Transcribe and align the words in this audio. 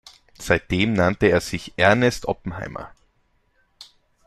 Seitdem 0.39 0.93
nannte 0.93 1.27
er 1.27 1.41
sich 1.41 1.73
Ernest 1.77 2.25
Oppenheimer. 2.25 2.89